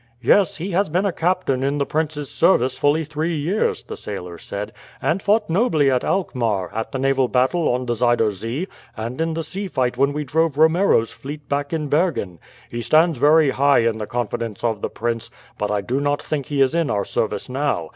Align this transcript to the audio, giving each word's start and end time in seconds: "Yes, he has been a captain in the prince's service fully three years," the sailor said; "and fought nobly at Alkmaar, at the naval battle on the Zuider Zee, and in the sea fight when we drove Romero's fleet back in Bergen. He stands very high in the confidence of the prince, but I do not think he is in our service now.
"Yes, 0.23 0.57
he 0.57 0.71
has 0.71 0.89
been 0.89 1.05
a 1.05 1.11
captain 1.11 1.61
in 1.61 1.77
the 1.77 1.85
prince's 1.85 2.31
service 2.31 2.75
fully 2.75 3.05
three 3.05 3.35
years," 3.35 3.83
the 3.83 3.95
sailor 3.95 4.39
said; 4.39 4.71
"and 4.99 5.21
fought 5.21 5.47
nobly 5.47 5.91
at 5.91 6.03
Alkmaar, 6.03 6.73
at 6.73 6.91
the 6.91 6.97
naval 6.97 7.27
battle 7.27 7.69
on 7.69 7.85
the 7.85 7.93
Zuider 7.93 8.31
Zee, 8.31 8.65
and 8.97 9.21
in 9.21 9.35
the 9.35 9.43
sea 9.43 9.67
fight 9.67 9.97
when 9.97 10.11
we 10.11 10.23
drove 10.23 10.57
Romero's 10.57 11.11
fleet 11.11 11.47
back 11.47 11.71
in 11.71 11.87
Bergen. 11.87 12.39
He 12.71 12.81
stands 12.81 13.19
very 13.19 13.51
high 13.51 13.83
in 13.87 13.99
the 13.99 14.07
confidence 14.07 14.63
of 14.63 14.81
the 14.81 14.89
prince, 14.89 15.29
but 15.59 15.69
I 15.69 15.81
do 15.81 15.99
not 15.99 16.19
think 16.19 16.47
he 16.47 16.63
is 16.63 16.73
in 16.73 16.89
our 16.89 17.05
service 17.05 17.47
now. 17.47 17.89